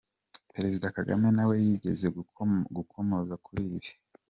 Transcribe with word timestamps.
Perezida 0.53 0.93
Kagame 0.97 1.27
nawe 1.35 1.55
yigeze 1.65 2.05
gukomoza 2.79 3.33
kuri 3.45 3.61
ibi. 3.77 3.89